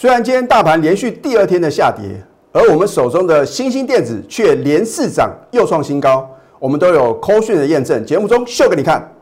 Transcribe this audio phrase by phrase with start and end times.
[0.00, 2.04] 虽然今天大盘连续第二天的下跌，
[2.52, 9.12] 而我们手中的新兴电子却连四涨又创新高，我们都有扣讯的验证，节目中秀给你看。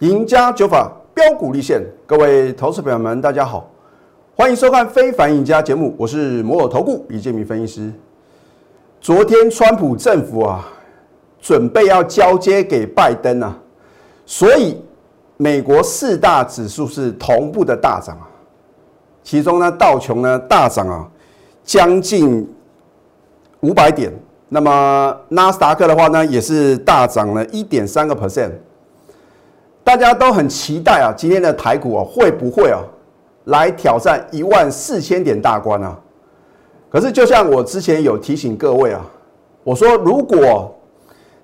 [0.00, 3.70] 赢家九法标股立现，各位投资朋友们，大家好，
[4.34, 7.92] 欢迎收看《非凡赢家》节目，我是摩尔投顾李建明分析师。
[9.06, 10.66] 昨天川普政府啊，
[11.40, 13.56] 准备要交接给拜登啊，
[14.24, 14.82] 所以
[15.36, 18.26] 美国四大指数是同步的大涨啊，
[19.22, 21.08] 其中呢道琼呢大涨啊，
[21.62, 22.52] 将近
[23.60, 24.12] 五百点，
[24.48, 28.50] 那么纳斯达克的话呢，也是大涨了一点三个 percent。
[29.84, 32.82] 大家都很期待啊，今天的台股啊会不会啊
[33.44, 35.96] 来挑战一万四千点大关啊？
[36.88, 39.04] 可是就像我之前有提醒各位啊，
[39.64, 40.72] 我说如果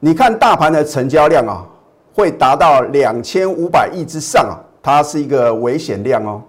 [0.01, 1.67] 你看大盘的成交量啊
[2.15, 6.41] 会达到两千五百亿之上啊，它是一个危险量哦。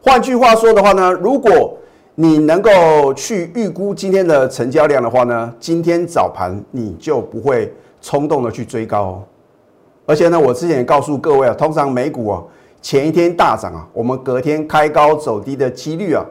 [0.00, 1.76] 换句话说的话呢，如果
[2.14, 9.22] 你能够去预估今天的成交量的话呢，今天早盘你就不会冲动的去追高哦。
[10.04, 12.42] 而且呢，我之前也告诉各位啊，通常美股啊
[12.82, 16.24] 前一天大涨啊，我们隔天开高走低的几率啊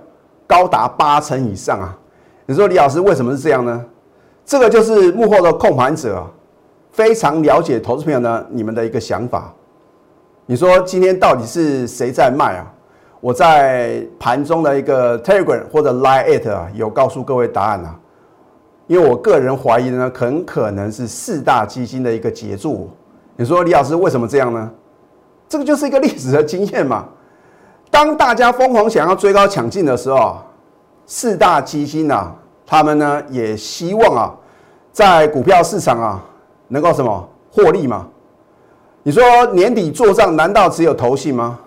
[0.51, 1.97] 高达八成以上啊。
[2.45, 3.85] 你说李老师为什么是这样呢？
[4.45, 6.21] 这个就是幕后的控盘者，
[6.91, 9.53] 非常了解投资朋友呢你们的一个想法。
[10.45, 12.67] 你说今天到底是谁在卖啊？
[13.21, 17.97] 我在盘中的一个 Telegram 或者 Line at 啊有告诉各位答案啊。
[18.87, 22.89] 因为我个人怀疑呢，很可能是四大基金的一个杰作。
[23.37, 24.69] 你说李老师为什么这样呢？
[25.47, 27.07] 这个就是一个历史的经验嘛。
[27.91, 30.37] 当大家疯狂想要追高抢进的时候，
[31.05, 32.33] 四大基金啊，
[32.65, 34.33] 他们呢也希望啊，
[34.91, 36.23] 在股票市场啊
[36.69, 38.07] 能够什么获利嘛。
[39.03, 41.59] 你说年底做账难道只有投信吗？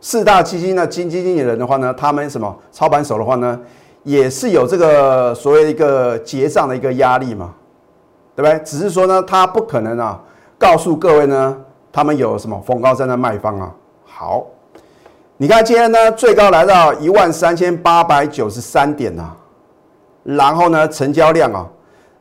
[0.00, 3.58] 四大基金的基金经理人的话呢，他们什么操盘手的话呢，
[4.02, 7.54] 也是有这个所谓一个结账的一个压力嘛，
[8.36, 8.62] 对不对？
[8.64, 10.20] 只是说呢，他不可能啊。
[10.56, 11.56] 告诉各位呢，
[11.92, 13.74] 他们有什么逢高在那卖方啊？
[14.04, 14.46] 好，
[15.36, 19.32] 你看今天呢，最高来到一万三千八百九十三点呐，
[20.22, 21.66] 然后呢，成交量啊，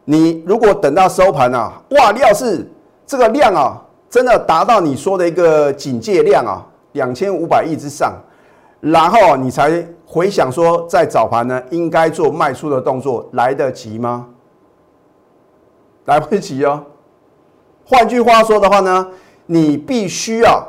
[0.03, 2.67] 你如果等到收盘啊，哇，要是
[3.05, 3.79] 这个量啊，
[4.09, 8.15] 真的达到你说的一个警戒量啊，两千五百亿之上，
[8.79, 14.27] 然后你才回想说，在早盘呢，应该做卖出的动作，来得及吗？
[16.05, 16.83] 来不及哦。
[17.85, 19.07] 换句话说的话呢，
[19.45, 20.65] 你必须要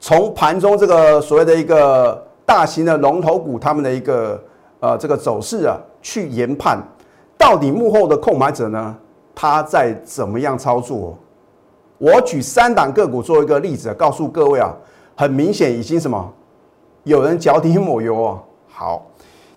[0.00, 4.42] 从盘中这个所谓的一个大型的龙头股他们的一个
[4.80, 6.82] 呃这个走势啊，去研判
[7.36, 8.96] 到底幕后的控买者呢，
[9.34, 11.16] 他在怎么样操作？
[11.98, 14.74] 我举三档个股做一个例子，告诉各位啊，
[15.16, 16.32] 很明显已经什么
[17.04, 18.40] 有人脚底抹油哦。
[18.68, 19.06] 好，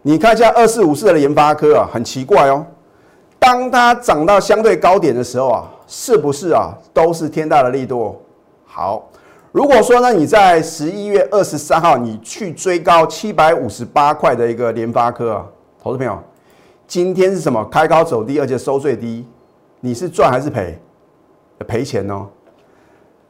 [0.01, 2.65] 你看一下二四五四的研发科啊，很奇怪哦，
[3.37, 5.63] 当它涨到相对高点的时候啊。
[5.93, 6.73] 是不是啊？
[6.93, 8.15] 都是天大的力度。
[8.65, 9.09] 好，
[9.51, 15.45] 如果说呢，你在十一月二十三号你去追高七百五十八块的一个联发科啊，
[15.83, 16.17] 投资朋友，
[16.87, 17.61] 今天是什么？
[17.65, 19.27] 开高走低，而且收最低，
[19.81, 20.79] 你是赚还是赔？
[21.67, 22.27] 赔钱哦。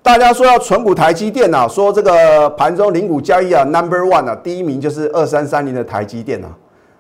[0.04, 6.56] 大家说要存股台积电啊，说这个盘中零股交易啊，Number One 啊，第一名就是二三三零的台积电啊。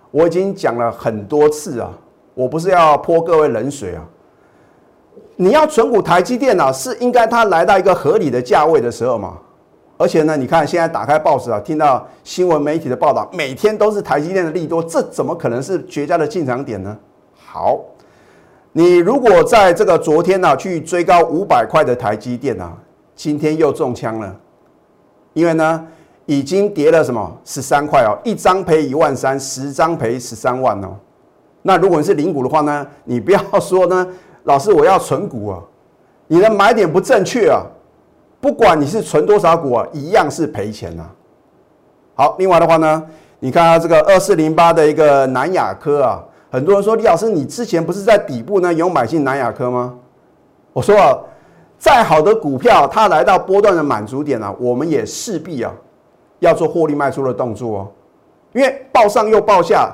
[0.09, 1.93] 我已经讲了很多次啊，
[2.33, 4.03] 我不是要泼各位冷水啊。
[5.41, 9.39] 你要存股台积电啊，是应该它来到一个合理的价位的时候嘛？
[9.97, 16.95] 而且呢，你看现在打开报纸啊，听到新闻媒体的报道，每天都是台积电的利多，这怎么可能是绝佳的进场点呢？
[17.43, 17.79] 好，
[18.71, 22.77] 你如果在这个昨天呢去追高五百块的台积电啊，
[23.15, 24.35] 今天又中枪了，
[25.33, 25.87] 因为呢
[26.27, 30.95] 已经跌了什么十三块哦，一张赔一万三，十张赔十三万哦。
[31.63, 34.07] 那如果你是零股的话呢，你不要说呢。
[34.43, 35.59] 老师，我要存股啊！
[36.27, 37.61] 你的买点不正确啊，
[38.39, 41.09] 不管你是存多少股啊，一样是赔钱啊。
[42.15, 43.03] 好，另外的话呢，
[43.39, 49.93] 你看这个二四零八的一个南亚科啊，很多人说李老师，你之前不是在底部呢有买进南亚科吗？
[50.73, 51.17] 我说啊，
[51.77, 55.71] 再好的股票，它来到波段的满足点啊，我们也势必啊
[56.39, 57.87] 要做获利卖出的动作哦，
[58.53, 59.93] 因为报上又报下，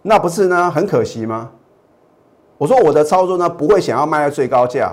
[0.00, 1.50] 那不是呢很可惜吗？
[2.60, 4.92] 我说我的操作呢，不会想要卖在最高价，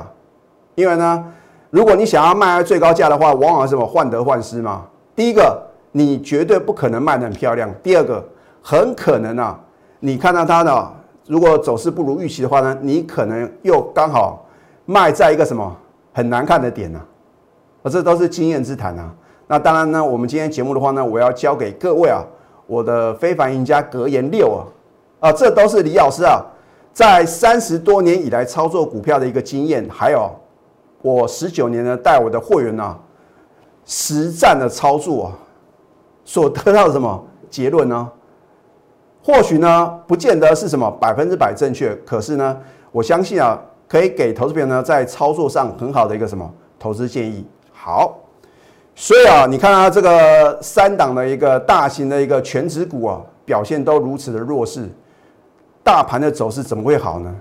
[0.75, 1.25] 因为呢，
[1.69, 4.85] 如果你想要卖在最高价的话，往往是什么患得患失嘛。
[5.13, 5.61] 第一个，
[5.91, 8.23] 你绝对不可能卖得很漂亮；第二个，
[8.61, 9.59] 很可能啊，
[9.99, 10.89] 你看到它呢
[11.25, 14.45] 如果走势不如预期的话呢，你可能又刚好
[14.85, 15.75] 卖在一个什么
[16.13, 17.01] 很难看的点呢？
[17.83, 19.13] 啊，这都是经验之谈啊。
[19.45, 22.23] 那当然呢，我们今天节目的话呢，我要教给各位啊，
[22.65, 26.41] 我的非凡赢家格言六啊，啊，这都是李老师啊，
[26.97, 30.27] 在三十多年以来操作股票的一个经验，还有
[31.03, 32.97] 我十九年呢带我的会员呢
[33.85, 35.37] 实战的操作啊，
[36.25, 38.11] 所得到的什么结论呢？
[39.23, 42.57] 或许呢，不见得是什么百分之百正确，可是呢，
[42.91, 47.45] 我相信啊，可以给投资朋友呢在操作上很好的一个什么投资建议。
[47.71, 48.17] 好，
[48.95, 54.89] 所以啊，你看啊，这个三档的一个大型的一个全指股啊，表现都如此的弱势，
[55.87, 57.33] 大盘的走势怎么会好呢？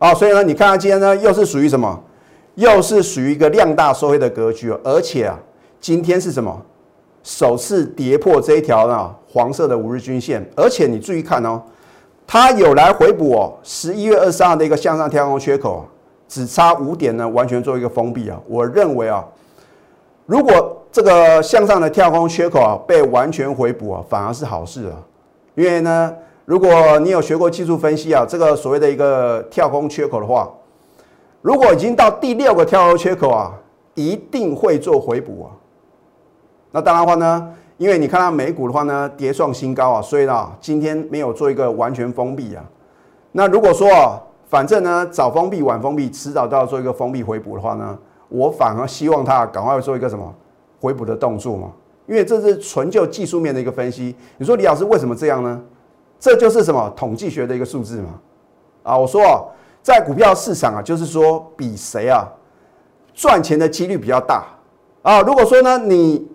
[0.00, 1.96] 啊，所以呢，你看啊，今天呢又是属于什么？
[2.56, 5.38] 又是属于一个量大收黑的格局，而且啊，
[5.80, 6.60] 今天是什么？
[7.22, 11.62] 首次跌破这一条呢黄色的五日均线，而且你注意看哦，
[12.26, 15.86] 它有来回补哦，十一月二十号的一个向上跳空缺口，
[16.26, 18.36] 只差五点呢，完全做一个封闭啊。
[18.48, 19.24] 我认为啊，
[20.26, 24.98] 如果这个向上的跳空缺口啊被完全回补啊，反而是好事啊。
[25.54, 26.12] 因为呢，
[26.48, 30.50] 如果你有学过技术分析啊，这个所谓的一个跳空缺口的话，
[31.42, 33.52] 如果已经到第六个跳空缺口啊，
[33.94, 35.52] 一定会做回补啊。
[36.70, 42.64] 那当然话呢，因为你看到美股的话呢，跌创新高啊，所以呢，今天没有做一个完全封闭啊。
[43.32, 47.98] 那如果说啊，反正呢，早封闭晚封闭，迟早都要做一个封闭回补的话呢，
[48.30, 50.34] 我反而希望它赶快做一个什么
[50.80, 51.70] 回补的动作嘛。
[52.06, 54.16] 因为这是纯就技术面的一个分析。
[54.38, 55.60] 你说李老师为什么这样呢？
[56.20, 58.08] 这就是什么统计学的一个数字嘛。
[58.82, 59.42] 啊，我说啊，
[59.82, 62.26] 在股票市场啊，就是说比谁啊
[63.14, 64.44] 赚钱的几率比较大
[65.02, 65.20] 啊。
[65.22, 66.26] 如果说呢，你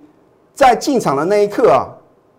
[0.53, 1.87] 在进场的那一刻啊，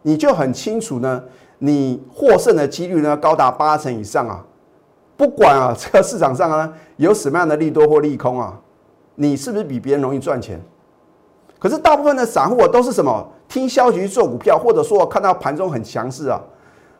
[0.02, 1.23] 你就很清楚呢，
[1.58, 4.44] 你获胜的几率呢高达八成以上啊。
[5.17, 8.58] 不管啊 这个市场上呢有什么样的利多或利空啊，
[9.17, 10.61] 你是不是比别人容易赚钱？
[11.58, 16.41] 可是大部分的散户都是什么听消息做股票，或者说看到盘中很强势啊。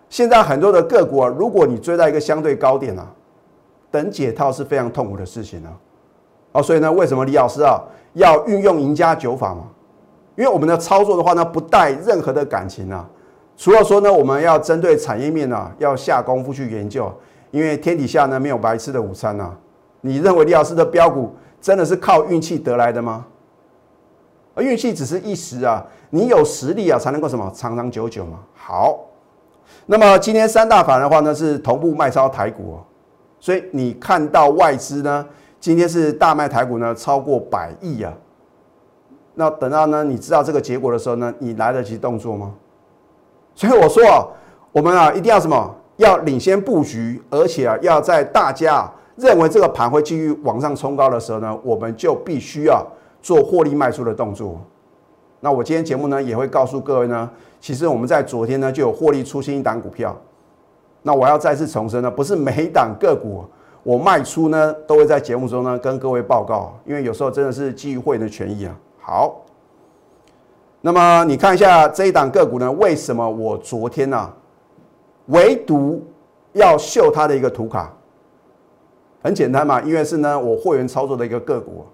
[0.09, 3.07] 现在很多的个股啊，如果你追到一个相对高点啊，
[3.91, 5.73] 等解套是非常痛苦的事情啊。
[6.53, 9.65] 哦，所以呢，为什么李老师啊要运用赢家九法嘛？
[10.37, 13.09] 因为我们的操作的话呢，不带任何的感情啊，
[13.57, 17.13] 除了说呢，我们要针对产业面啊，要下功夫去研究。
[17.51, 19.53] 因为天底下呢没有白吃的午餐呐。
[20.01, 23.25] 你认为李老师的标股真的是靠运气得来的吗？
[24.55, 28.41] 而运气只是一时啊，你有实力啊，才能够什么长长久久嘛。
[28.55, 28.99] 好，
[29.87, 32.85] 那么今天三大法的话呢是同步卖超台股哦，
[33.39, 35.27] 所以你看到外资呢
[35.61, 38.13] 今天是大卖台股呢超过百亿啊。
[39.35, 42.55] 那等到呢，你知道这个结果的时候呢，你来得及动作吗？
[43.55, 44.25] 所以我说啊，
[44.71, 45.75] 我们啊一定要什么？
[45.97, 52.87] 要领先布局，而且啊要在大家认为这个盘会继续往上冲高的时候呢，我们就必须要
[53.21, 54.61] 做获利卖出的动作。
[55.45, 57.31] 那我今天节目呢也会告诉各位呢，
[57.61, 60.19] 其实我们在昨天呢就有获利出新一档股票。
[61.03, 63.45] 那我要再次重申呢，不是每一档个股
[63.83, 68.75] 我卖出呢都会在节目中呢跟各位报告，因为有时候真的是基于会员的权益啊。
[68.99, 69.43] 好，
[70.81, 72.73] 那么你看一下这一档个股呢？
[72.73, 74.33] 为什么我昨天呢，
[75.27, 76.03] 唯独
[76.55, 77.93] 要秀它的一个图卡？
[79.23, 81.85] 很简单嘛，因为是呢我会员操作的一个个股。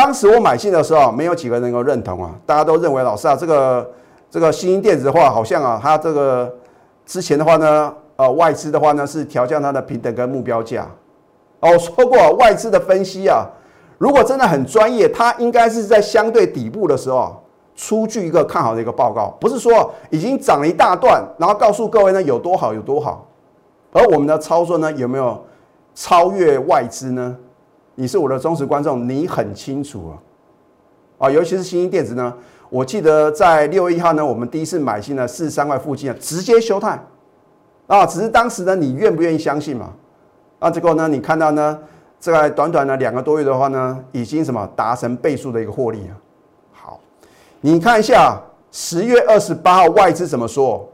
[0.00, 3.90] 当时我买进的时候，没有几个人能够认同啊，大家都认为老师啊，这个
[4.30, 6.54] 这个新兴电子的话，好像啊，它这个
[7.04, 10.86] 之前的话呢，呃，外资的话呢是调降它的平等跟目标价。
[11.58, 13.44] 哦，我说过外资的分析啊。
[13.98, 17.42] 如果真的很专业，它应该是在相对底部的时候
[17.74, 23.26] 出具一个看好的一个报告，不是说已经涨了一大段，然后告诉各位呢有多好有多好。
[23.92, 25.44] 而我们的操作呢有没有
[25.92, 27.36] 超越外资呢？
[28.00, 30.14] 你是我的忠实观众，你很清楚啊。
[31.26, 32.32] 啊，尤其是新兴电子呢，
[32.70, 36.96] 我记得在六月一号呢，我们第一次买进了四十三块附近啊，直接休态
[37.88, 39.90] 啊，只是当时呢你愿不愿意相信嘛？
[40.60, 41.76] 啊，结果呢你看到呢？
[42.20, 46.14] 在短短的两个多月的话呢，已经什么达成倍数的一个获利啊。
[46.72, 47.00] 好，
[47.60, 48.40] 你看一下
[48.70, 50.88] 十月二十八号外资怎么说？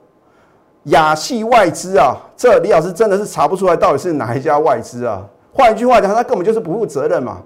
[0.84, 5.22] 亚系外资啊，这李老师真的是查不出来到底是哪一家外资啊。
[5.54, 7.40] 换一句话讲，他根本就是不负责任嘛。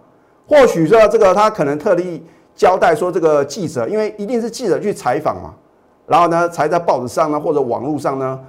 [0.47, 2.25] 或许说这个他可能特地
[2.55, 5.55] 交代说这个记者，因为一定是记者去采访嘛，
[6.07, 8.41] 然后呢才在报纸上呢或者网络上呢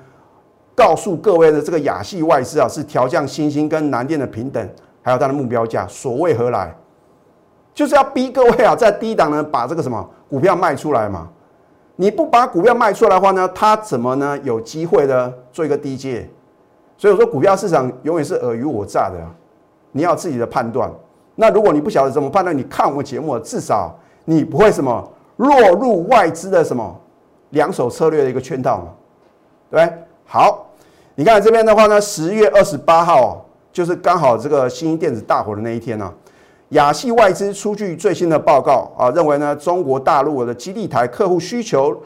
[0.74, 4.68] 告诉各位的这个亚系外资啊是调降新兴跟南电的平等。
[5.02, 6.76] 还有它的目标价，所谓何来？
[7.74, 11.28] 就是要逼各位啊，在低档呢把这个什么股票卖出来嘛。
[11.96, 16.30] 你不把股票卖出来的话呢，他怎么呢有机会呢做一个低阶？
[16.98, 19.18] 所以我说股票市场永远是尔虞我诈的，
[19.92, 20.92] 你要自己的判断。
[21.36, 26.94] 那如果你不晓得怎么判断，你看我们节目，至少你不会什么落入外资的什么
[27.52, 28.88] 两手策略的一个圈套嘛，
[29.72, 29.90] 对？
[30.26, 30.68] 好，
[31.16, 36.14] 你看这边的话呢，十月二十八号就是刚好这个新兴电子大火的那一天呢。
[36.70, 42.00] 亚系外资出具最新的报告啊，认为呢中国大陆的基地台客户需求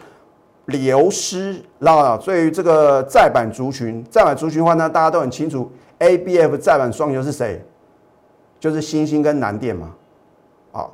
[0.67, 7.61] 流失，然后对于这个再版族群，再版族群的话呢，大家都很清楚，A、B、F 再版双雄是谁？
[8.63, 9.91] 就是新兴跟南电嘛，
[10.71, 10.87] 啊，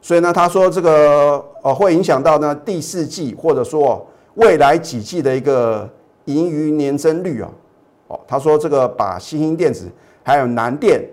[0.00, 5.86] 所以呢他说这个呃会影响到呢第四季或者说未来几季的一个
[6.24, 7.50] 盈余年增率啊，
[8.08, 9.86] 哦，他说这个把新兴电子
[10.22, 11.06] 还有南电。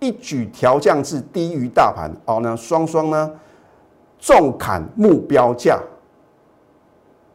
[0.00, 3.30] 一举调降至低于大盘，哦呢，双双呢
[4.18, 5.78] 重砍目标价。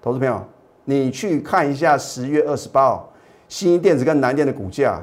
[0.02, 0.44] 投资朋友，
[0.84, 3.10] 你去看一下十月二十八号，
[3.48, 5.02] 新兴电子跟南电的股价，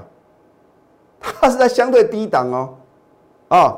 [1.19, 2.75] 它是在相对低档哦，
[3.49, 3.77] 啊，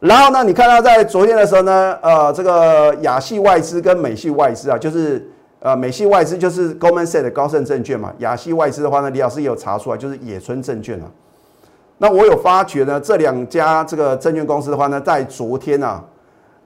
[0.00, 11.06] 然后呢，你看到在昨天的时候呢，呃，这个亚系外资跟美系外资啊，就是呃美系外资就是 Goldman Sachs 的高盛证券嘛，亚系外资的话呢，李老师有查出来，就是野村证券啊。
[11.98, 16.04] 那我有发觉呢，这两家这个证券公司的话呢，在昨天啊，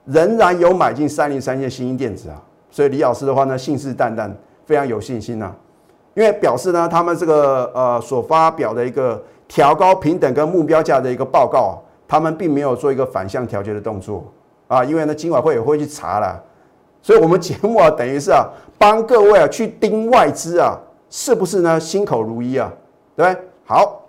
[0.05, 4.29] 仍然有买进三零三线新兴电子啊，所以李老师的话呢，信誓旦旦，
[4.67, 5.51] 非常有信心呐，
[6.13, 11.73] 因为表示呢，他们这个呃所发表的一个调高平等跟目标价的一个报告啊，
[12.07, 14.25] 他们并没有做一个反向调节的动作
[14.67, 16.41] 啊，因为呢，今晚会也会去查了，
[17.01, 20.77] 所以我们节目啊，等于是啊， 帮各位啊去盯外资啊，
[21.09, 21.79] 是不是呢？
[21.79, 22.71] 心口如一啊，
[23.15, 23.43] 对不对？
[23.65, 23.99] 好。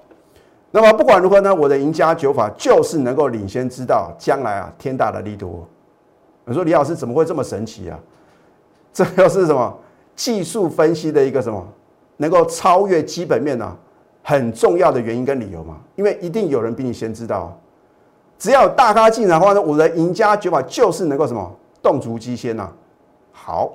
[0.70, 5.64] 那么不管如何呢，我的赢家九法就是能够领先知道将来啊天大的利多。
[6.44, 7.96] 你说李老师怎么会这么神奇啊？
[8.92, 9.72] 这又是什么
[10.16, 11.64] 技术分析的一个什么
[12.16, 13.76] 能够超越基本面呢？
[14.24, 15.76] 很重要的原因跟理由嘛？
[15.94, 17.56] 因为一定有人比你先知道。
[18.38, 21.50] 只要有大咖进场的话呢，我的赢家九法就是能够什么
[21.82, 22.68] 动足机先呐。
[23.32, 23.72] 好，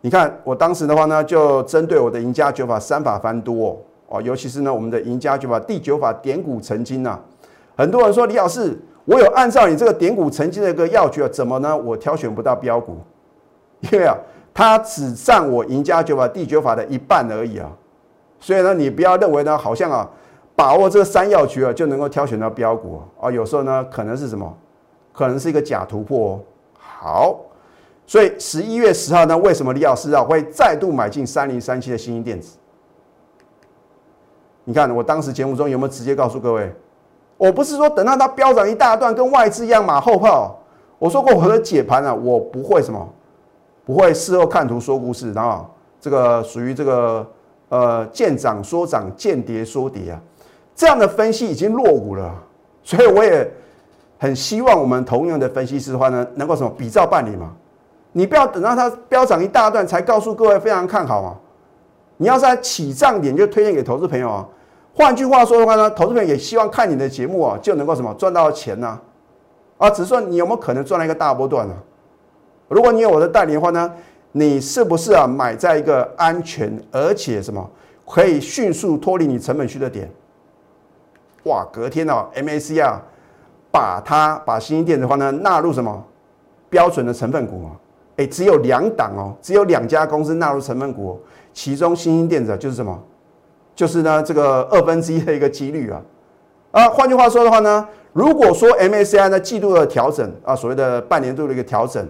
[0.00, 3.76] 你看我当时的话呢，就针对我的赢家九法三法翻多。
[4.08, 7.18] 哦，尤其是呢，我们的赢家九法第九法点股成金呐，
[7.76, 11.76] 很多人说李老师，我有按照你这个点股成金的一个要诀，怎么呢？
[11.76, 12.96] 我挑选不到标股，
[13.90, 14.16] 因为啊，
[14.54, 17.68] 它只占我赢家九法第九法的一半而已啊。
[18.38, 20.08] 所以呢，你不要认为呢，好像啊，
[20.56, 23.30] 把握这个三要诀啊，就能够挑选到标股啊。
[23.30, 24.52] 有时候呢，可能是什么？
[25.12, 26.40] 可能是一个假突破哦。
[26.78, 27.40] 好，
[28.06, 32.56] 所以十一月十号呢，为什么李老师啊会再度买进三零三七的新兴电子？
[34.64, 36.74] 你看，我当时节目中有没有直接告诉各位？
[37.36, 40.58] 我不是说等到它飙涨一大段，跟外资一样马后炮。
[40.98, 43.06] 我说过我的解盘啊，我不会什么，
[43.84, 45.66] 不会事后看图说故事，然后
[46.00, 47.26] 这个属于这个
[47.68, 50.20] 呃见涨说涨，见跌说跌啊，
[50.76, 52.32] 这样的分析已经落伍了。
[52.84, 53.50] 所以我也
[54.16, 57.52] 很希望我们同样的分析师的话呢，能够什么比照办理嘛。
[58.12, 61.36] 你不要等到它飙涨一大段才告诉各位非常看好啊。
[62.16, 64.46] 你要在起涨点就推荐给投资朋友啊。
[64.94, 68.98] 换句话说的话呢，投资朋友也希望看你的节目啊，就能够什么赚到钱呢？
[69.76, 71.74] 啊，只是说你有没有可能赚了一个大波段呢？
[72.68, 73.92] 如果你有我的代理的话呢，
[74.32, 77.70] 你是不是啊买在一个安全而且什么
[78.06, 80.10] 可以迅速脱离你成本区的点？
[81.46, 83.00] 哇，隔天呢，MAC 啊，
[83.70, 86.04] 把它把新兴电子的话呢纳入什么
[86.68, 87.70] 标准的成分股啊？
[88.16, 91.20] 哎，只有两档哦，只有两家公司纳入成分股，
[91.52, 92.98] 其中新兴电子就是什么？
[93.74, 96.02] 就是呢，这个二分之一的一个几率啊，
[96.72, 102.04] 啊，换句话说的话呢，如果说 MACI 呢季度的调整啊，所谓的半年度的一个调整，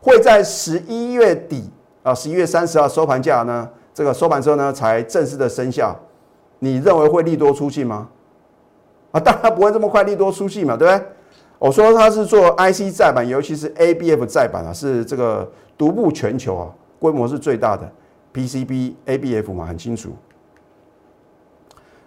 [0.00, 1.68] 会在十一月底
[2.04, 5.96] 啊，十一月三十号收盘价呢，这个收盘之后呢才正式的生效，
[6.60, 8.06] 你认为会利多出尽吗？
[9.16, 11.06] 啊，当然不会这么快利多出尽嘛，对不对？
[11.58, 16.68] 我说它是做 IC 再版，尤其是 ABF 再版啊，是这个独步全球啊，
[16.98, 17.90] 规模是最大的
[18.34, 20.10] PCB ABF 嘛，很清楚。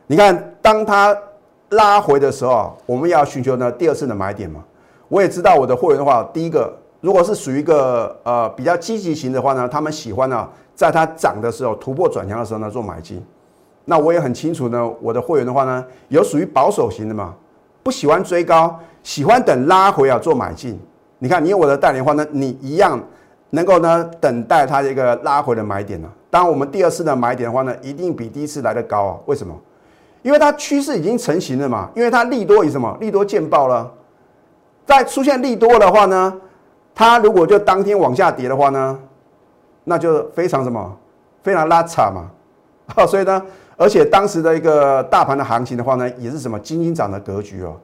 [0.06, 1.18] 你看，当它
[1.70, 4.64] 拉回的时候啊，我们要寻求呢第二次的买点嘛。
[5.08, 13.26] 我也知道我的会员的话，第一个如果是属于一个呃比较积极型的话呢，他们喜欢呢在它涨的时候突破转强的时候呢做买进。
[13.90, 17.34] 那我也很清楚呢，我的会员的话呢，有属于保守型的嘛，
[17.82, 20.80] 不喜欢追高，喜欢等拉回啊做买进。
[21.18, 23.02] 你看，你有我的代理的话呢，你一样
[23.50, 26.08] 能够呢等待它这个拉回的买点呢。
[26.30, 29.18] 当然，我们第二次的买点的话呢，一定比第一次来的高啊。
[29.26, 29.60] 为什么？
[30.22, 33.92] 因为它趋势已经成型了嘛，因为它利多以什么利多见爆了，
[34.86, 36.40] 再出现利多的话呢，
[36.94, 39.00] 它如果就当天往下跌的话呢，
[39.86, 40.96] 那就非常什么
[41.42, 42.30] 非常拉差嘛，
[43.08, 43.42] 所以呢，
[43.78, 47.76] 而且当时的一个大盘的行情的话呢，也是什么金金涨的格局哦，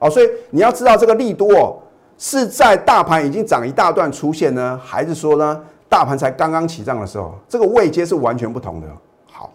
[0.00, 1.76] 哦，所以你要知道这个利多哦，
[2.18, 8.88] 是在大盘已经涨一大段出现呢，还是说呢，大盘才刚刚起涨的时候，这个位阶是完全不同的。
[9.30, 9.50] 好，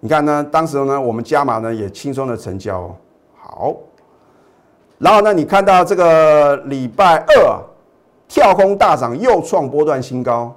[0.00, 2.96] 你看呢，当时呢，我们加码呢也轻松的成交哦。
[3.36, 3.74] 好，
[4.98, 7.60] 然后呢，你看到这个礼拜二
[8.28, 10.54] 跳空大涨，又创波段新高，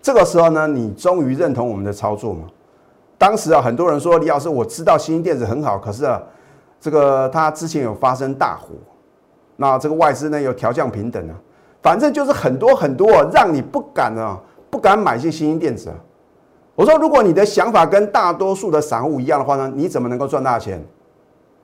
[0.00, 2.44] 这个时候呢，你终于认同我们的操作吗？
[3.18, 6.22] 当时啊，很多人说李老师，我知道新兴电子很好，可是啊，
[6.80, 8.74] 这个它之前有发生大火，
[9.56, 11.34] 那这个外资呢有调降平等啊，
[11.82, 14.38] 反正就是很多很多啊，让你不敢啊，
[14.70, 15.96] 不敢买进新兴电子啊。
[16.74, 20.84] 我说，如果你的想法跟大多数的散户一样的话呢，你怎么能够赚大钱？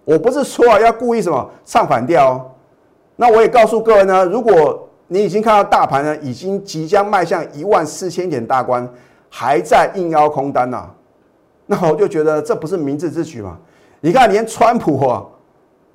[0.05, 2.51] 我不是说啊要故意什么唱反调。
[3.17, 8.89] 那我也告诉各位呢，如果你已经看到大盘呢已经即将迈向一万四千点大关，
[9.29, 10.89] 还在硬腰空单呐。
[11.73, 13.57] 那我就觉得这不是明智之举嘛？
[14.03, 15.25] 你看，连川普啊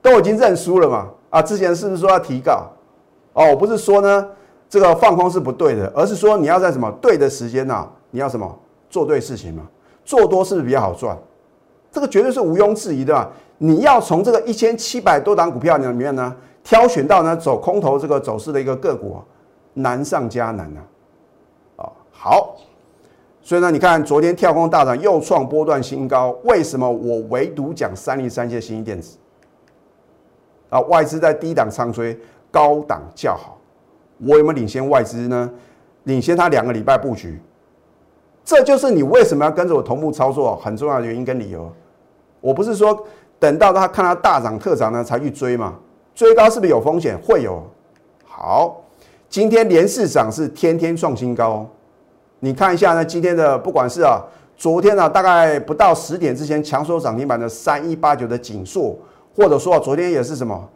[0.02, 1.08] 都已经认输了嘛？
[1.30, 2.68] 啊，之前是不是说要提告？
[3.34, 4.28] 哦，不是说呢
[4.68, 7.88] 这个放空是不对的，而是说你要在什么对的时间呐？
[8.10, 8.58] 你要什么
[8.90, 9.68] 做对事情嘛？
[10.04, 11.16] 做多是不是比较好赚？
[11.92, 13.30] 这个绝对是毋庸置疑的。
[13.60, 19.22] 你要从这个一千七百多档股票里面呢挑选到呢走空头这个走势的一个个股，啊
[19.76, 20.82] 难上加难啊！
[21.84, 22.56] 啊，好。
[23.48, 26.38] 所以呢，你看昨天跳空大涨，又创波段新高。
[26.44, 29.18] 为什么我唯独讲三零三线新兴电子？
[30.70, 32.20] 啊，外资在低档仓追，
[32.52, 33.58] 高档较好。
[34.18, 35.50] 我有没有领先外资呢？
[36.04, 37.40] 领先它两个礼拜布局。
[38.44, 41.72] 这就是你为什么要跟着我同步操作很重要的原因跟理由。
[42.42, 43.02] 我不是说
[43.40, 45.74] 等到它看它大涨特涨呢才去追嘛？
[46.14, 47.18] 追高是不是有风险？
[47.20, 47.64] 会有。
[48.26, 48.84] 好，
[49.30, 51.66] 今天连市涨是天天创新高。
[52.40, 54.22] 你看一下呢，今天的不管是啊，
[54.56, 58.96] 昨天呢大概不到十点之前强收涨停板的三一八九的锦硕，
[59.36, 60.70] 或者说昨天也是什么，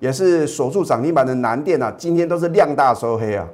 [0.00, 3.48] 也是锁住涨停板的南电啊，今天都是量大收黑啊，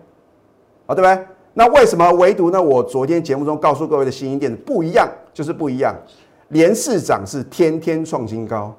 [0.87, 1.27] 啊对不对？
[1.53, 2.61] 那为什么唯独呢？
[2.61, 5.95] 我昨天节目中告诉各位的新兴电子不一样，就是不一样，
[6.49, 8.75] 连市涨是天天创新高。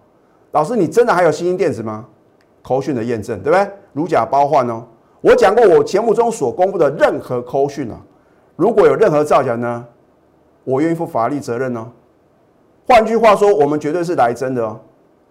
[0.51, 2.05] 老师，你真的还有新兴电子吗？
[2.61, 3.65] 扣讯的验证对不对？
[3.93, 4.83] 如假包换哦。
[5.21, 7.97] 我讲过，我节目中所公布的任何扣讯啊。
[8.55, 9.85] 如果有任何造假呢，
[10.63, 11.87] 我愿意负法律责任哦。
[12.87, 14.79] 换句话说，我们绝对是来真的哦。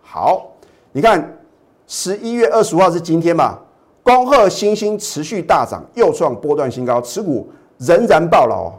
[0.03, 0.51] 好，
[0.93, 1.39] 你看
[1.87, 3.59] 十一月二十五号是今天嘛？
[4.03, 8.71] 恭贺新兴持续大涨，又创波段新高，持股仍然爆牢，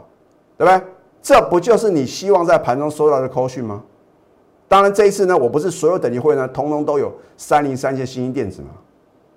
[0.56, 0.86] 对不对？
[1.20, 3.82] 这不就是你希望在盘中收到的扣讯吗？
[4.68, 8.68] 当然，这一次呢，我不是所有等级会呢，通通都有三零三线新兴电子嘛。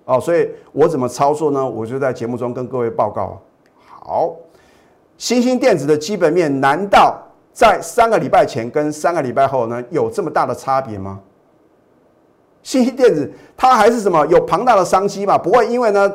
[0.06, 1.68] 哦，所以我怎么操作呢？
[1.68, 3.42] 我就在节目中跟各位报告。
[3.88, 4.36] 好。
[5.20, 11.20] 新兴电子的基本面难道在三个礼拜前跟三个礼拜后呢有这么大的差别吗？
[12.64, 15.38] 新兴电子它还是什么有庞大的商机嘛？
[15.38, 16.10] 不会因为呢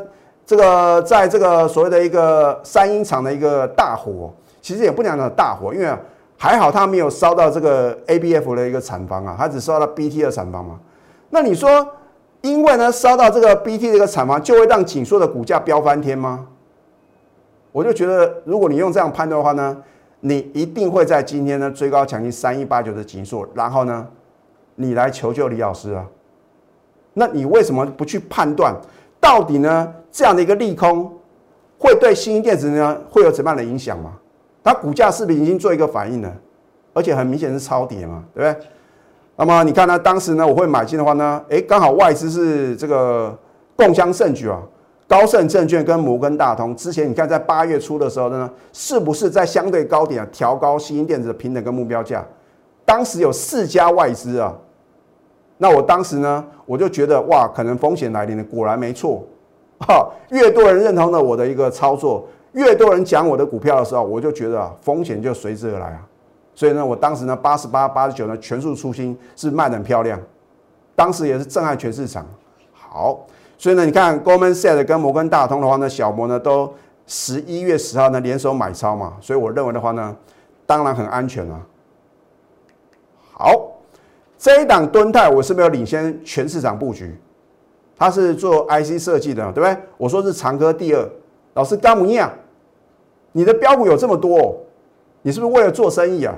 [0.46, 5.94] 这个在这个所谓的一个三英厂的一个大火，其实也不讲的大火，因为
[6.38, 10.80] 还好它没有烧到这个 ABF 的一个厂房啊，它只烧到 BT 的厂房嘛。
[11.28, 11.86] 那你说
[12.40, 16.46] 因为呢烧到这个 BT 的一个厂房，就会让紧缩的股价飙翻天吗？
[17.74, 19.76] 我就觉得，如果你用这样判断的话呢，
[20.20, 24.06] 你一定会在今天呢追高抢进三一八九的紧缩，然后呢，
[24.76, 26.06] 你来求救李老师啊？
[27.14, 28.72] 那你为什么不去判断，
[29.20, 31.12] 到底呢这样的一个利空
[31.76, 34.12] 会对新兴电子呢会有怎么样的影响吗？
[34.62, 36.32] 它股价是不是已经做一个反应了？
[36.92, 38.66] 而且很明显是超跌嘛，对不对？
[39.34, 43.36] 那么你看呢，当时呢我会买进的话呢，诶，刚好外资是这个
[43.74, 44.62] 共襄盛举啊。
[45.06, 52.24] 高盛证券跟摩根大通之前，你看在八月初的时候呢，是不是在相对高点啊调高新兴电子的平等跟目标价？
[52.86, 54.54] 当时有四家外资啊，
[55.58, 58.44] 那我当时呢，我就觉得哇，可能风险来临了。
[58.44, 59.22] 果然没错，
[59.86, 66.06] 哈，越多人认同了我的一个操作，越多人讲我的股票的时候，我就觉得啊，风险就随之而来啊。
[66.54, 70.18] 所以呢，我当时呢，八十八、八十九呢，全数出清，是卖的很漂亮，
[70.96, 72.26] 当时也是震撼全市场。
[72.72, 73.26] 好。
[73.56, 76.72] 所以呢，你看 Goldman Sachs 跟摩根大通的话呢，小摩呢都
[77.06, 80.14] 十一月十号呢联手买超嘛，所以我认为的话呢，
[80.66, 81.60] 当然很安全啊。
[83.32, 83.72] 好，
[84.38, 87.16] 这一档敦泰我是不是有领先全市场布局？
[87.96, 89.76] 它是做 IC 设计的，对不对？
[89.96, 91.08] 我说是长科第二，
[91.54, 92.32] 老师干姆尼啊，
[93.32, 94.56] 你的标股有这么多，哦
[95.22, 96.34] 你是不是为了做生意啊？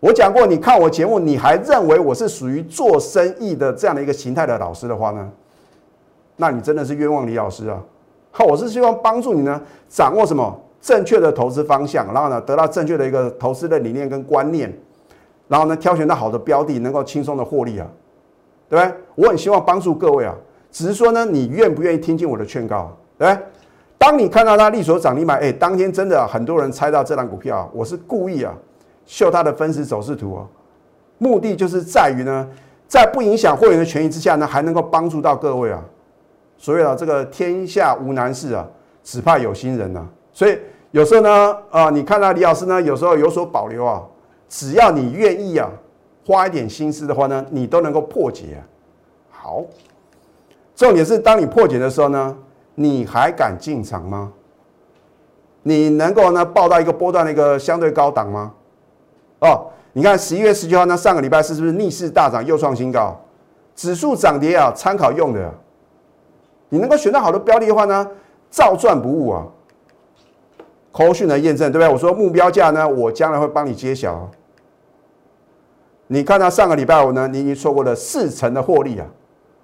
[0.00, 5.30] 我讲过，你看我节目，你还认为我是属于做生意的这样的一个形态的老师的话呢？
[6.40, 7.78] 那你真的是冤枉李老师啊！
[8.30, 14.72] 好，我是希望帮助你呢，掌握什么正确的投资方向，然后呢，得到正确的一个投资的理念跟观念，
[15.48, 17.86] 然后呢挑选到好的标的，能够轻松的获利啊，
[18.70, 18.94] 对不对？
[19.16, 20.34] 我很希望帮助各位啊，
[20.70, 23.44] 只是说呢，你愿不愿意听进我的劝告，对不对？
[23.98, 28.54] 当你看到它利所涨停板，哎，当天真的很多人猜到这档股票，我是故意啊
[29.04, 30.48] 秀它的分时走势图哦，
[31.18, 32.48] 目的就是在于呢，
[32.88, 35.84] 在不影响会员的权益之下呢，还能够帮助到各位啊。
[36.60, 38.68] 所以啊，这个天下无难事啊，
[39.02, 40.06] 只怕有心人呐。
[40.30, 40.58] 所以
[40.90, 44.02] 有时候呢，啊，你看到李老师呢，有时候有所保留啊，
[44.46, 45.70] 只要你愿意啊，
[46.26, 48.62] 花一点心思的话呢，你都能够破解。
[49.30, 49.64] 好，
[50.76, 52.36] 重点是当你破解的时候呢。
[52.76, 54.32] 你还敢进场吗？
[55.64, 58.54] 你能够呢报到一个波段的一个相对高档吗？
[59.40, 63.20] 哦，你看十一月十九号呢，上个礼拜四是不是逆势大涨又创新高？
[63.74, 65.52] 指数涨跌啊，参考用的。
[66.70, 68.10] 你能够选到好的标的的话呢，
[68.50, 69.46] 照赚不误啊。
[70.92, 71.92] 口讯的验证对不对？
[71.92, 74.28] 我说目标价呢，我将来会帮你揭晓。
[76.08, 79.06] 你看到上个礼拜五呢，你已经错过了四成的获利啊，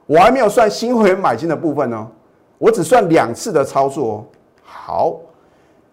[0.06, 2.06] 我还没有算新会员买进的部分哦。
[2.58, 4.24] 我只算两次的操作哦，
[4.62, 5.16] 好，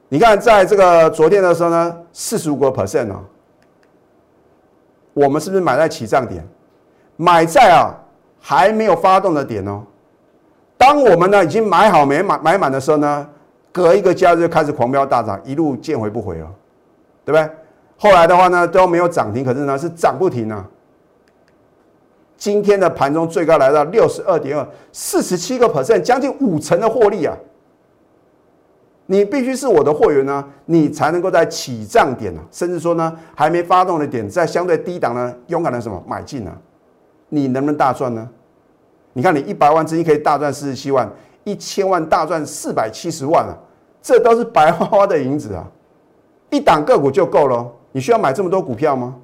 [0.09, 3.21] 你看在这个昨天的时候呢，四十五个 percent 哦，
[5.13, 6.47] 我们是不是买在起涨点？
[7.17, 7.93] 买在啊
[8.39, 9.83] 还没有发动的点哦。
[10.77, 13.27] 当我们呢已经买好没买买满的时候呢，
[13.71, 16.51] 隔一个假日就开始狂飙大涨，一路见回不回了，
[17.23, 17.49] 对不对？
[17.97, 20.67] 后来的话呢都没有涨停，可是呢是涨不停啊。
[22.35, 27.33] 今天的盘中最高来到六十二点二，四十七个 percent，将近五成的获利啊！
[29.05, 36.51] 你必须是我的货源呢，你才能够在起涨点呢，甚至说呢还没发动的点，在相对低档呢，勇敢的什么买进呢？
[37.29, 38.27] 你能不能大赚呢？
[39.13, 41.09] 你看，你一百万资金可以大赚四十七万，
[41.43, 43.55] 一千万大赚四百七十万啊！
[44.01, 45.65] 这都是白花花的银子啊！
[46.49, 49.15] 一档个股就够了，你需要买这么多股票吗？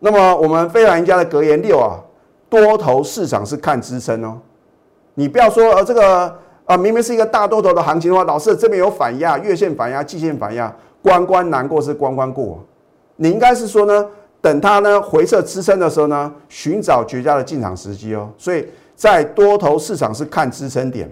[0.00, 1.98] 那么我们非凡家的格言六啊，
[2.48, 4.38] 多头市场是看支撑哦。
[5.14, 12.64] 你不要说呃这个啊明明是一个大多头的行情的话，老师这边有反压，月线反压，季线反压，关关难过是关关过。
[13.16, 14.06] 你应该是说呢，
[14.40, 18.30] 等它呢回撤支撑的时候呢，寻找绝佳的进场时机哦。
[18.38, 21.10] 所以在多头市场是看支撑点，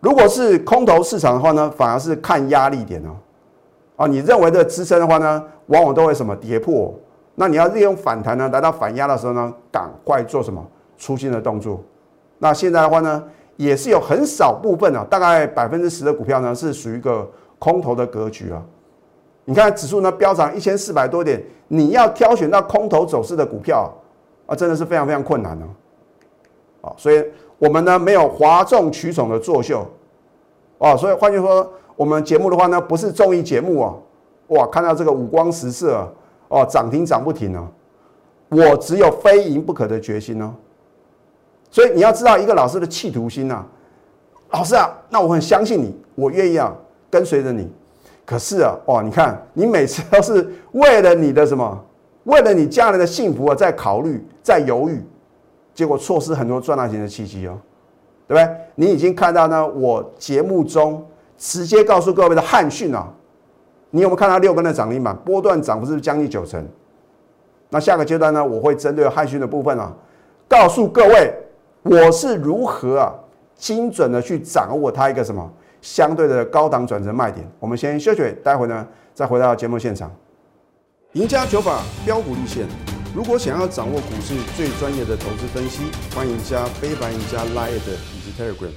[0.00, 3.16] 如果是空头市场的话呢，反而是看压力点哦。
[3.96, 6.94] 啊，你认为的支撑的话呢，往往都会什么跌破。
[7.34, 10.62] 那你要利用反弹呢，来到反压的时候呢，赶快做什么
[10.98, 11.82] 出新的动作？
[12.38, 13.22] 那现在的话呢，
[13.56, 17.26] 也是有很少部分啊，大概百分之十的股票呢，是属于一个
[17.58, 18.62] 空头的格局啊。
[19.44, 23.92] 你看指数呢飙涨一千四百多点，你要挑选到空头走势的股票
[24.46, 25.66] 啊，真的是非常非常困难呢。
[26.80, 27.24] 啊，所以
[27.58, 29.86] 我们呢没有哗众取宠的作秀
[30.78, 33.94] 啊，所以换句话说，我们节目的话呢，不是综艺节目啊，
[34.48, 36.06] 哇，看到这个五光十色。
[36.54, 37.66] 哦，涨停涨不停哦，
[38.50, 40.52] 我只有非赢不可的决心哦。
[41.70, 43.64] 所以你要知道一个老师的企图心呐，
[44.50, 46.76] 老师啊，那我很相信你，我愿意啊
[47.08, 47.72] 跟随着你。
[48.24, 51.84] 可是啊，哇，你看你每次都是为了你的什么，
[52.24, 55.02] 为了你家人的幸福啊，在考虑，在犹豫，
[55.74, 57.58] 结果错失很多赚大钱的契机哦，
[58.28, 58.56] 对不对？
[58.74, 61.04] 你已经看到呢，我节目中
[61.36, 63.08] 直接告诉各位的汉讯啊。
[63.94, 65.14] 你有没有看到六根的涨停板？
[65.18, 66.66] 波段涨幅是不是将近九成？
[67.68, 68.42] 那下个阶段呢？
[68.42, 69.92] 我会针对汉讯的部分啊，
[70.48, 71.34] 告诉各位
[71.82, 73.12] 我是如何啊
[73.54, 75.50] 精准的去掌握它一个什么
[75.82, 77.46] 相对的高档转折卖点。
[77.60, 80.10] 我们先休息，待会呢再回到节目现场。
[81.12, 82.66] 赢家九法标股立线，
[83.14, 85.82] 如果想要掌握股市最专业的投资分析，
[86.16, 88.70] 欢迎加非凡、赢家 Line 以及 Telegram。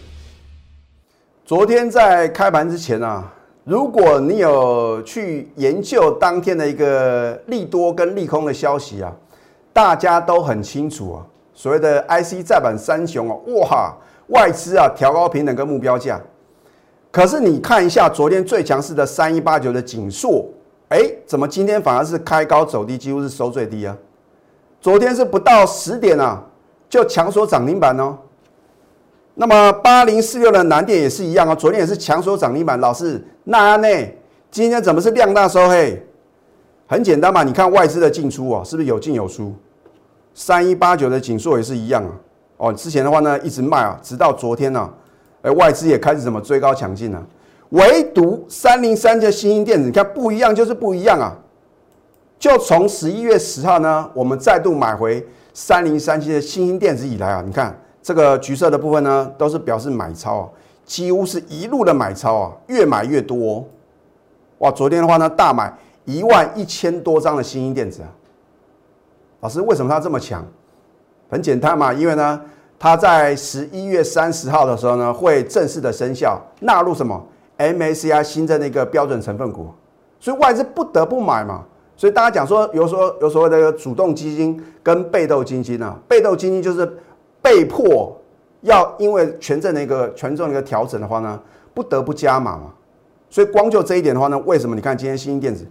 [1.45, 3.31] 昨天在开盘之前啊。
[3.63, 9.11] 如果你有去研究当天的一个利多跟利空的消息啊，
[9.73, 11.25] 大家都很清楚啊。
[11.51, 16.21] 所谓的 IC 再版三雄啊，哇，外资啊调高平等跟目标价。
[17.15, 20.45] 可是你看一下昨天最强势的三一八九的锦硕，
[20.89, 23.95] 哎，怎么今天反而是开高走低，几乎是收最低啊？
[24.82, 26.43] 昨天是不到十点啊，
[26.89, 28.17] 就强锁涨停板哦。
[29.34, 32.78] 那么八零四六的南电也是一样啊，昨天也是强手涨停板。
[32.82, 33.88] 老师，那呢？
[34.51, 36.06] 今天怎么是量大收黑？
[36.86, 39.56] 很简单嘛，你看外资的进出啊，是不是有进有出？
[40.34, 42.12] 三一八九的锦硕也是一样啊。
[42.58, 44.93] 哦，之前的话呢一直卖啊，直到昨天呢，
[45.45, 47.23] 而，外资也开始怎么追高抢进了。
[47.69, 51.38] 唯独三零三的新兴电子，你看不一样就是不一样啊。
[52.39, 57.79] 就从十一月十号呢，我们再度买回三零三七的新兴电子以来啊，你看。
[58.01, 60.49] 这个橘色的部分呢，都是表示买超啊，
[60.86, 63.67] 几乎是一路的买超啊，越买越多。
[64.60, 68.10] 哇，昨天的话呢，大买一万一千多张的新兴电子啊。
[69.39, 70.45] 老师，为什么它这么强？
[71.31, 72.39] 很简单嘛，因为呢，
[72.77, 77.25] 它在十一月三十号的时候呢，会正式的生效，纳入什么
[77.57, 79.69] MACI 新增的一个标准成分股，
[80.19, 81.63] 所以外资不得不买嘛。
[81.97, 86.85] 所以大家讲说，有说有所谓的主动基金跟被动基金啊，被动基金就是
[87.41, 88.13] 被迫
[88.61, 91.39] 要因为权证的一个权重的一个调整的话呢，
[91.73, 92.73] 不得不加码嘛。
[93.29, 95.65] 所以光就这一点的话呢，为什么你看今天新兴电子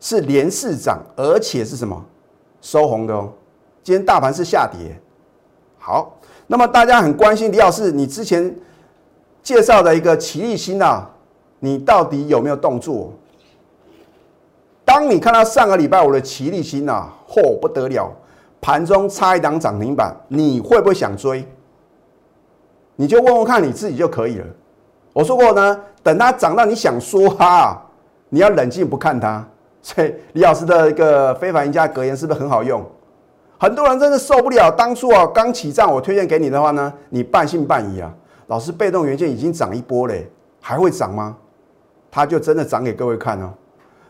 [0.00, 2.02] 是连市涨，而且是什么
[2.62, 3.30] 收红的哦？
[3.82, 4.98] 今天大盘是下跌。
[5.78, 6.17] 好，
[6.48, 8.52] 那么大家很关心李老师，你之前
[9.42, 11.08] 介绍的一个奇力新啊，
[11.60, 13.12] 你到底有没有动作？
[14.84, 18.10] 当你看到上个礼拜五的奇力新啊，嚯不得了，
[18.62, 21.46] 盘中差一档涨停板，你会不会想追？
[22.96, 24.46] 你就问问看你自己就可以了。
[25.12, 27.78] 我说过呢，等它涨到你想说它，
[28.30, 29.46] 你要冷静不看它。
[29.82, 32.84] 所以李老师的一个非凡赢家格言是不是很好用？
[33.58, 38.14] 很多人真的受不了，当初啊刚起涨，我推荐给你的话呢，你半信半疑啊。
[38.46, 41.36] 老师被动元件已经涨一波嘞，还会涨吗？
[42.10, 43.52] 它就真的涨给各位看哦。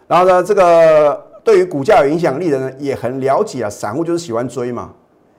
[0.07, 3.71] 然后呢，这个对于股价有影响力的人也很了解啊。
[3.71, 4.93] 散户就是喜欢追嘛，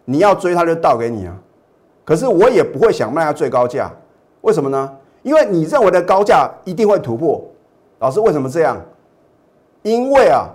[0.06, 1.38] 你要追他就倒给你啊。
[2.04, 3.92] 可是我也不会想卖到最高价，
[4.42, 4.92] 为什么呢？
[5.22, 7.42] 因为你认为的高价一定会突破。
[8.00, 8.82] 老师为什么这样？
[9.84, 10.50] 因为啊，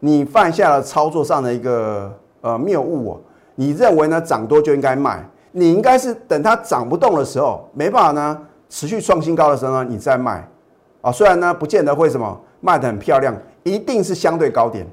[0.00, 3.20] 你犯下了操作上的一个呃谬误哦。
[3.54, 10.48] 你认为呢涨多就应该卖，你应该是等它涨不动的时候，没办法呢持续创新高的时候呢你再卖
[11.00, 11.12] 啊。
[11.12, 12.40] 虽然呢不见得会什么。
[12.60, 14.84] 卖的很漂亮，一定是相对高点。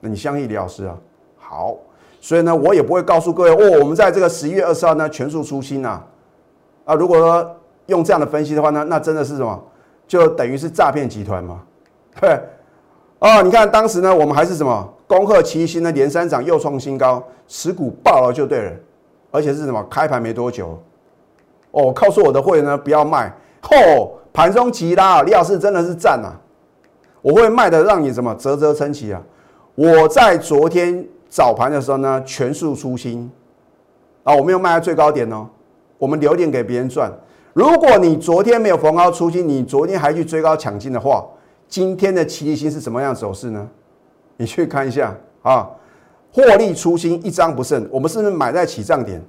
[0.00, 0.94] 那你相信李老师啊？
[1.38, 1.74] 好，
[2.20, 6.04] 所以呢，我也不会告诉各位哦，我们在这个十一月二十号呢全数出新啊。
[6.84, 9.58] 啊，如果说用这样的分析的话呢，那真的是什么？
[10.06, 11.62] 就等于是诈骗集团嘛？
[12.20, 12.38] 对。
[13.20, 14.94] 哦，你看当时呢，我们还是什么？
[15.08, 18.72] 恭贺齐新呢连三涨又创新高，持股爆了就对了。
[19.32, 19.82] 而且是什么？
[19.90, 20.80] 开盘没多久。
[21.72, 23.32] 哦，告诉我的会员呢不要卖。
[23.62, 26.32] 嚯，盘中急拉，李老师真的是赞啊！
[27.20, 29.20] 我会卖的让你什么啧啧称奇啊！
[29.74, 33.30] 我在昨天早盘的时候呢，全数出新
[34.24, 35.46] 啊，我没有卖在最高点哦，
[35.98, 37.12] 我们留点给别人赚。
[37.52, 41.26] 如果你昨天没有逢高出新，你昨天还去追高抢进的话，
[41.68, 43.68] 今天的奇力新是什么样的走势呢？
[44.38, 45.68] 你去看一下啊，
[46.32, 49.22] 获利初心一张不剩，我们是不是买在起涨点，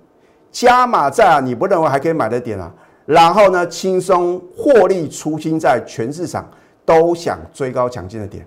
[0.50, 1.41] 加码在啊？
[1.41, 2.72] 你不认为还可以买的点啊？
[3.06, 6.50] 然后呢，轻松获利初心在全市场。
[6.86, 8.43] 都想追高抢进的点，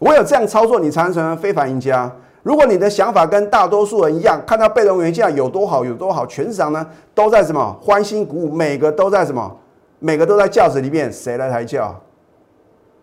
[0.00, 2.12] 唯有这样操作，你才能成为非凡赢家。
[2.42, 9.50] 如果你的想法跟大多数人一样，看到被动元件有多好有多好，全市场呢都在什么欢欣鼓舞，每个都在什么，
[9.98, 11.98] 每个都在轿子里面，谁来抬轿？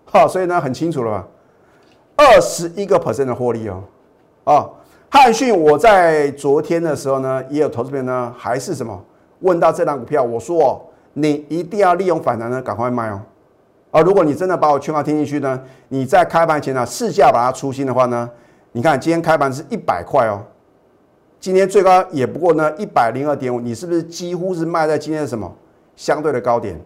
[0.05, 1.27] 好，所以呢很清楚了吧？
[2.15, 3.83] 二十一个 percent 的获利哦，
[4.43, 4.69] 啊，
[5.09, 9.03] 汉讯我在昨天的时候呢，也有投资朋友呢，还是什么
[9.39, 10.81] 问到这档股票，我说哦，
[11.13, 13.19] 你一定要利用反弹呢，赶快卖哦。
[13.91, 18.29] 而如果你真的把我劝告听进去呢，你在开盘前呢试价把它出新的话呢，
[18.71, 20.41] 你看今天开盘是一百块哦，
[21.39, 25.51] 今天最高也不过呢一百零二点五，你是不是几乎是卖在今天的什么
[25.95, 26.79] 相对的高点？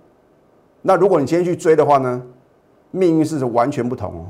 [0.81, 2.21] 那如果你今天去追的话呢，
[2.91, 4.25] 命运是完全不同哦。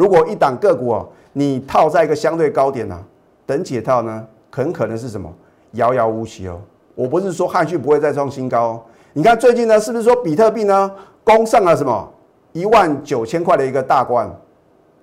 [0.00, 2.98] 如果一档个股哦，你套在一个相对高点呢，
[3.44, 5.30] 等解套呢，很可能是什么
[5.72, 6.58] 遥遥无期哦。
[6.94, 8.82] 我不是说汉讯不会再创新高哦，
[9.12, 10.90] 你看最近呢，是不是说比特币呢？
[11.22, 12.10] 攻上了什么
[12.52, 14.26] 一万九千块的一个大关，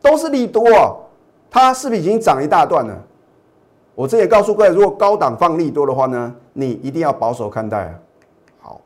[0.02, 0.98] 都是利多哦！
[1.52, 2.98] 它是不是已经涨一大段了？
[3.94, 7.94] 我这也告诉各位，如果高档放利多的话呢，你一定要保守看待啊。
[8.60, 8.82] 好，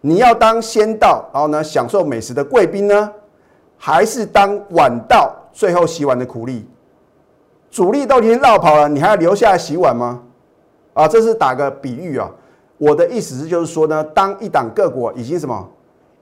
[0.00, 3.12] 你要当先到，然后呢享受美食的贵宾呢，
[3.84, 6.66] 还是当晚到最后洗碗的苦力？
[7.70, 10.22] 主力都已经绕跑了，你还要留下来洗碗吗？
[10.94, 12.30] 啊，这是打个比喻啊。
[12.78, 15.68] 我的意思是，就是说呢，当一档个股已经什么？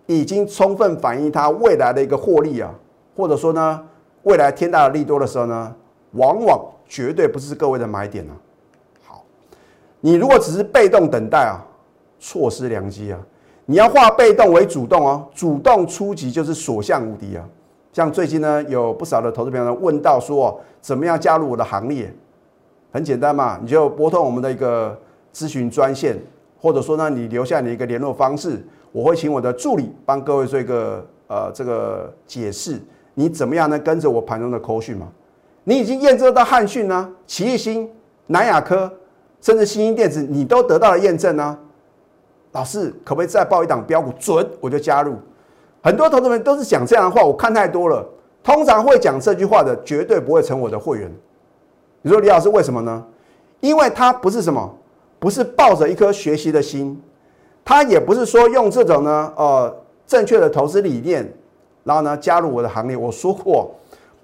[0.07, 2.75] 已经充分反映它未来的一个获利啊，
[3.16, 3.81] 或者说呢，
[4.25, 5.72] 未来天大的利多的时候呢，
[6.14, 8.35] 往往绝对不是各位的买点啊。
[9.07, 9.25] 好，
[10.01, 11.62] 你如果只是被动等待啊，
[12.18, 13.20] 错失良机啊。
[13.72, 17.42] 你要化被动为主动哦，主动出击就是所向无敌啊。
[17.90, 22.14] 像最近呢，有不少的投资朋友呢问到说，怎么样加入我的行列？
[22.92, 24.94] 很简单嘛，你就拨通我们的一个
[25.32, 26.18] 咨询专线，
[26.61, 28.62] 或者说呢，你留下你一个联络方式。
[28.92, 32.78] 我会请我的助理帮各位做一个呃这个解释，
[33.14, 33.78] 你怎么样呢？
[33.78, 35.08] 跟着我盘中的口讯嘛？
[35.64, 37.88] 你已经验证到汉讯呢、奇异星、
[38.26, 38.92] 南亚科，
[39.40, 41.58] 甚至新兴电子，你都得到了验证呢。
[42.53, 44.47] 老师可不可以再报一档标股准？
[44.61, 45.17] 我就加入。
[45.83, 48.07] 很多投资人都是讲这样的话，我看太多了。
[48.45, 51.11] 通常会讲这句话的，绝对不会成我的会员。
[52.03, 53.05] 你说李老师为什么呢？
[53.61, 54.75] 因为他不是什么，
[55.19, 57.01] 不是抱着一颗学习的心，
[57.65, 61.33] 他也不是说用这种呢，呃，正确的投资理念，
[61.85, 62.97] 然后呢加入我的行列。
[62.97, 63.73] 我说过，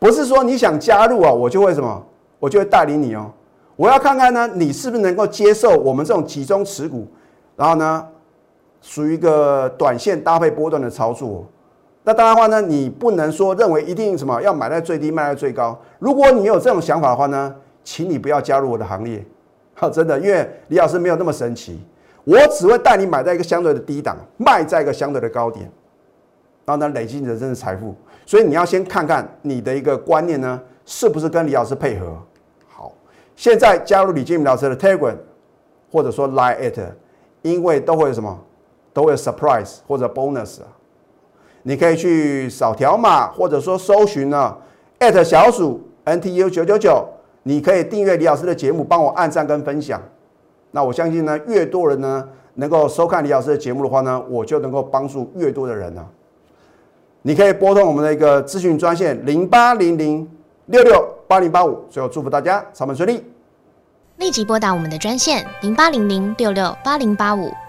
[0.01, 2.05] 不是说你想加入啊，我就会什么，
[2.41, 3.31] 我就会带领你哦。
[3.77, 7.07] 我要看看呢，你是不是能够接受我们这种集中持股，
[7.55, 8.05] 然后呢，
[8.81, 11.47] 属于一个短线搭配波段的操作。
[12.05, 15.79] 那当然话呢，你不能说认为一定什么要买在最低卖在最高。
[15.99, 17.55] 如果你有这种想法的话呢？
[17.85, 19.25] 请你不要加入我的行列，
[19.73, 21.81] 好，真的，因为李老师没有那么神奇，
[22.25, 25.65] 我只会带你买在一个相对的低档，卖在一个相对的高点，
[26.67, 27.95] 然后呢，累积你的真实财富。
[28.27, 32.15] 所以你要先看看你的一个观念呢，是不是跟李老师配合。
[32.69, 32.93] 好，
[33.35, 35.17] 现在加入李建明老师的 Telegram，
[35.91, 36.79] 或者说 Line at，
[37.41, 38.39] 因为都会有什么，
[38.99, 40.67] 都会 surprise 或者 bonus 啊，
[41.63, 44.57] 你可以去扫条码，或者说搜寻呢
[44.99, 47.07] at 小鼠 NTU 九九九。
[47.45, 50.03] 你可以订阅李老师的节目，帮我按赞跟分享。
[50.73, 56.05] 那我相信呢，越多人呢能够收看李老师的节目的话呢，我就能够帮助越多的人呢。
[57.23, 60.29] 你可以拨通我们的一个咨询专线零八零零
[60.67, 61.85] 六六八零八五。
[61.89, 63.23] 最后祝福大家上班顺利，
[64.17, 67.49] 立即拨打我们的专线零八零零六六八零八五。